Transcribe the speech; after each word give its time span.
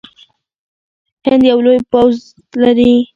هند 1.27 1.41
یو 1.49 1.59
لوی 1.65 1.79
پوځ 1.91 2.13
لري. 2.61 2.93